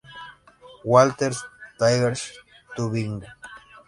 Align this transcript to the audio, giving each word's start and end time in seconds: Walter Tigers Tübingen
Walter 0.83 1.29
Tigers 1.77 2.23
Tübingen 2.75 3.21